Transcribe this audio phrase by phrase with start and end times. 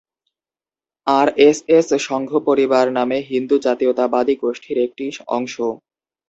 [1.07, 5.05] RSS সংঘ পরিবার নামে হিন্দু জাতীয়তাবাদী গোষ্ঠীর একটি
[5.29, 5.55] অংশ।